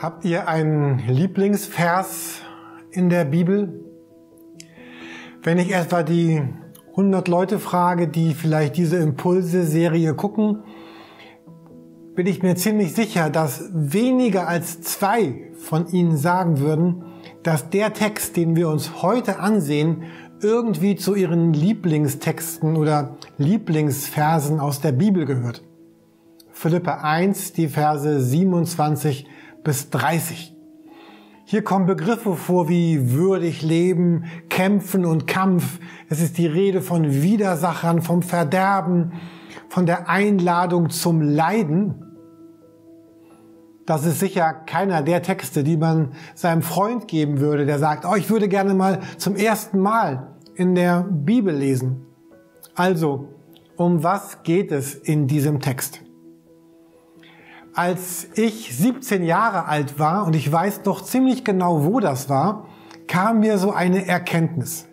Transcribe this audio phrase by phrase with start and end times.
[0.00, 2.40] Habt ihr einen Lieblingsvers
[2.90, 3.84] in der Bibel?
[5.42, 6.40] Wenn ich etwa die
[6.92, 10.62] 100 Leute frage, die vielleicht diese Impulse-Serie gucken,
[12.14, 17.04] bin ich mir ziemlich sicher, dass weniger als zwei von ihnen sagen würden,
[17.42, 20.04] dass der Text, den wir uns heute ansehen,
[20.40, 25.62] irgendwie zu ihren Lieblingstexten oder Lieblingsversen aus der Bibel gehört.
[26.52, 29.26] Philippe 1, die Verse 27
[29.62, 30.56] bis 30.
[31.44, 35.80] Hier kommen Begriffe vor wie würdig leben, kämpfen und Kampf.
[36.08, 39.14] Es ist die Rede von Widersachern, vom Verderben,
[39.68, 42.06] von der Einladung zum Leiden.
[43.84, 48.14] Das ist sicher keiner der Texte, die man seinem Freund geben würde, der sagt, oh,
[48.14, 52.06] ich würde gerne mal zum ersten Mal in der Bibel lesen.
[52.76, 53.28] Also,
[53.76, 56.02] um was geht es in diesem Text?
[57.72, 62.66] Als ich 17 Jahre alt war und ich weiß noch ziemlich genau, wo das war,
[63.06, 64.88] kam mir so eine Erkenntnis.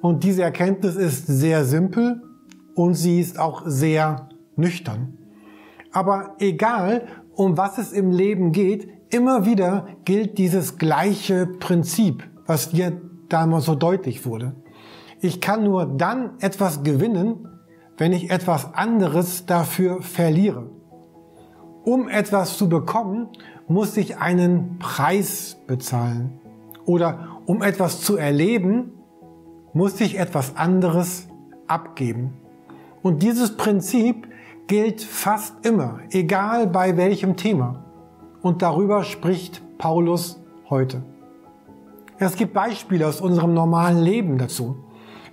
[0.00, 2.22] Und diese Erkenntnis ist sehr simpel
[2.74, 5.18] und sie ist auch sehr nüchtern.
[5.92, 12.70] Aber egal, um was es im Leben geht, immer wieder gilt dieses gleiche Prinzip, was
[12.70, 14.54] dir damals so deutlich wurde.
[15.20, 17.46] Ich kann nur dann etwas gewinnen,
[17.98, 20.77] wenn ich etwas anderes dafür verliere
[21.88, 23.28] um etwas zu bekommen,
[23.66, 26.38] muss ich einen Preis bezahlen.
[26.84, 28.92] Oder um etwas zu erleben,
[29.72, 31.28] muss ich etwas anderes
[31.66, 32.34] abgeben.
[33.00, 34.28] Und dieses Prinzip
[34.66, 37.84] gilt fast immer, egal bei welchem Thema.
[38.42, 41.02] Und darüber spricht Paulus heute.
[42.18, 44.76] Es gibt Beispiele aus unserem normalen Leben dazu.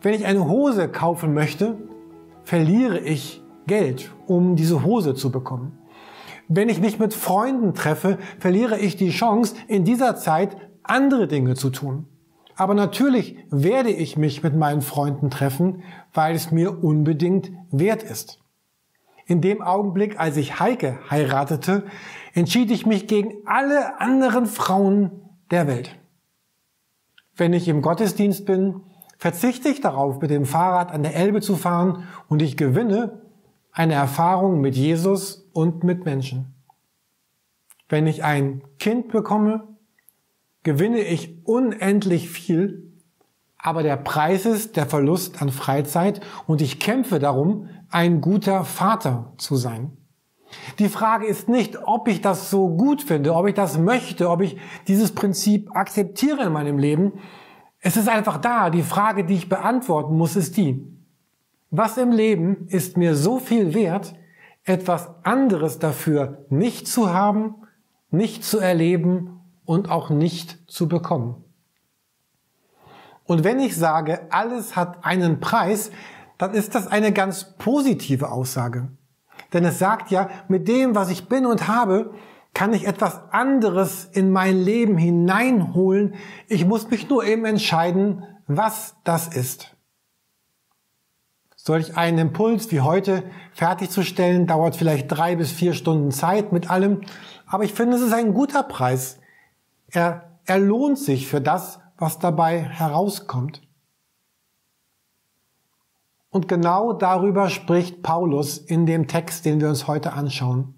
[0.01, 1.75] Wenn ich eine Hose kaufen möchte,
[2.45, 5.79] verliere ich Geld, um diese Hose zu bekommen.
[6.47, 11.55] Wenn ich mich mit Freunden treffe, verliere ich die Chance, in dieser Zeit andere Dinge
[11.55, 12.07] zu tun.
[12.55, 15.83] Aber natürlich werde ich mich mit meinen Freunden treffen,
[16.13, 18.39] weil es mir unbedingt wert ist.
[19.25, 21.83] In dem Augenblick, als ich Heike heiratete,
[22.33, 25.11] entschied ich mich gegen alle anderen Frauen
[25.51, 25.97] der Welt.
[27.35, 28.81] Wenn ich im Gottesdienst bin,
[29.17, 33.21] verzichte ich darauf, mit dem Fahrrad an der Elbe zu fahren und ich gewinne
[33.71, 36.53] eine Erfahrung mit Jesus und mit Menschen.
[37.87, 39.77] Wenn ich ein Kind bekomme,
[40.63, 42.91] gewinne ich unendlich viel,
[43.57, 49.33] aber der Preis ist der Verlust an Freizeit und ich kämpfe darum, ein guter Vater
[49.37, 49.95] zu sein.
[50.77, 54.41] Die Frage ist nicht, ob ich das so gut finde, ob ich das möchte, ob
[54.41, 54.57] ich
[54.87, 57.13] dieses Prinzip akzeptiere in meinem Leben.
[57.79, 58.69] Es ist einfach da.
[58.69, 60.85] Die Frage, die ich beantworten muss, ist die,
[61.71, 64.15] was im Leben ist mir so viel wert,
[64.65, 67.55] etwas anderes dafür nicht zu haben,
[68.09, 71.43] nicht zu erleben und auch nicht zu bekommen?
[73.25, 75.91] Und wenn ich sage, alles hat einen Preis,
[76.37, 78.89] dann ist das eine ganz positive Aussage.
[79.53, 82.13] Denn es sagt ja, mit dem, was ich bin und habe,
[82.53, 86.15] kann ich etwas anderes in mein Leben hineinholen.
[86.47, 89.74] Ich muss mich nur eben entscheiden, was das ist.
[91.67, 97.01] Solch einen Impuls wie heute fertigzustellen, dauert vielleicht drei bis vier Stunden Zeit mit allem.
[97.47, 99.17] Aber ich finde, es ist ein guter Preis.
[99.87, 103.63] Er, er lohnt sich für das, was dabei herauskommt.
[106.29, 110.75] Und genau darüber spricht Paulus in dem Text, den wir uns heute anschauen.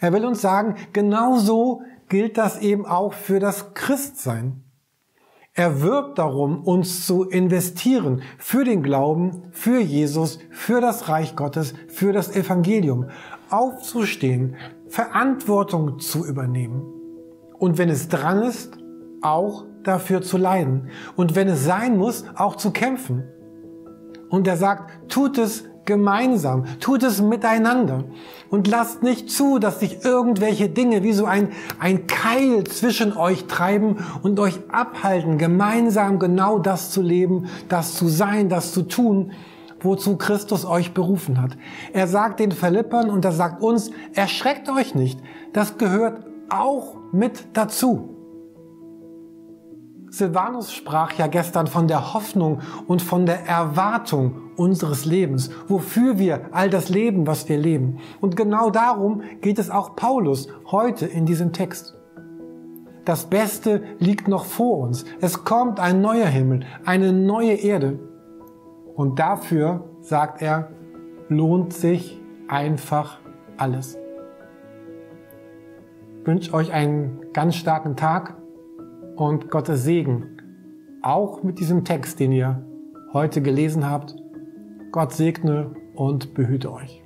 [0.00, 4.63] Er will uns sagen, genauso gilt das eben auch für das Christsein.
[5.56, 11.74] Er wirbt darum, uns zu investieren für den Glauben, für Jesus, für das Reich Gottes,
[11.86, 13.06] für das Evangelium.
[13.50, 14.56] Aufzustehen,
[14.88, 16.82] Verantwortung zu übernehmen.
[17.56, 18.76] Und wenn es dran ist,
[19.22, 20.88] auch dafür zu leiden.
[21.14, 23.22] Und wenn es sein muss, auch zu kämpfen.
[24.30, 28.04] Und er sagt, tut es gemeinsam, tut es miteinander
[28.50, 31.48] und lasst nicht zu, dass sich irgendwelche Dinge wie so ein,
[31.78, 38.08] ein Keil zwischen euch treiben und euch abhalten, gemeinsam genau das zu leben, das zu
[38.08, 39.32] sein, das zu tun,
[39.80, 41.56] wozu Christus euch berufen hat.
[41.92, 45.20] Er sagt den Philippern und er sagt uns, erschreckt euch nicht,
[45.52, 48.13] das gehört auch mit dazu.
[50.14, 56.42] Silvanus sprach ja gestern von der Hoffnung und von der Erwartung unseres Lebens, wofür wir
[56.52, 57.98] all das leben, was wir leben.
[58.20, 61.96] Und genau darum geht es auch Paulus heute in diesem Text.
[63.04, 65.04] Das Beste liegt noch vor uns.
[65.20, 67.98] Es kommt ein neuer Himmel, eine neue Erde.
[68.94, 70.70] Und dafür, sagt er,
[71.28, 73.18] lohnt sich einfach
[73.56, 73.98] alles.
[76.24, 78.36] wünsche euch einen ganz starken Tag
[79.16, 80.38] und Gottes Segen.
[81.02, 82.64] Auch mit diesem Text, den ihr
[83.12, 84.16] heute gelesen habt.
[84.92, 87.03] Gott segne und behüte euch.